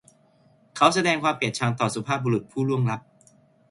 [0.75, 3.01] เขาแสดงความเกลียดชังต่อสุภาพบุรุษผู้ล่วงลับ